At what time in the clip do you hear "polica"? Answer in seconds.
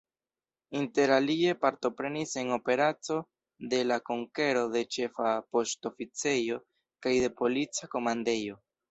7.43-7.91